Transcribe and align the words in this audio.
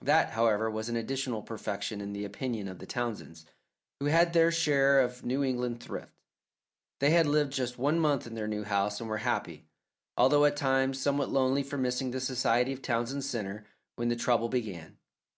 That, 0.00 0.30
however, 0.30 0.70
was 0.70 0.88
an 0.88 0.96
additional 0.96 1.42
perfection 1.42 2.00
in 2.00 2.14
the 2.14 2.24
opinion 2.24 2.66
of 2.66 2.78
the 2.78 2.86
Townsends, 2.86 3.44
who 4.00 4.06
had 4.06 4.32
their 4.32 4.50
share 4.50 5.00
of 5.00 5.22
New 5.22 5.44
England 5.44 5.82
thrift. 5.82 6.12
They 7.00 7.10
had 7.10 7.26
lived 7.26 7.52
just 7.52 7.76
one 7.76 8.00
month 8.00 8.26
in 8.26 8.34
their 8.36 8.48
new 8.48 8.64
house, 8.64 9.00
and 9.02 9.10
were 9.10 9.18
happy, 9.18 9.66
although 10.16 10.46
at 10.46 10.56
times 10.56 10.98
somewhat 10.98 11.28
lonely 11.28 11.62
from 11.62 11.82
missing 11.82 12.10
the 12.10 12.20
society 12.20 12.72
of 12.72 12.80
Townsend 12.80 13.22
Centre, 13.24 13.66
when 13.96 14.08
the 14.08 14.16
trouble 14.16 14.48
began. 14.48 14.96